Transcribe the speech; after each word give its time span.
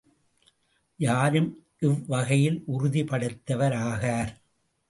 யாரும் 0.99 1.49
இவ்வகையில் 1.79 2.63
உறுதி 2.65 3.03
படைத்தவர் 3.03 3.75
ஆகார். 3.83 4.31